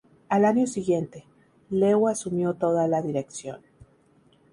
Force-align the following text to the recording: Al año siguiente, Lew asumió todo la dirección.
Al 0.29 0.45
año 0.45 0.65
siguiente, 0.65 1.27
Lew 1.69 2.07
asumió 2.07 2.55
todo 2.55 2.87
la 2.87 3.03
dirección. 3.03 3.61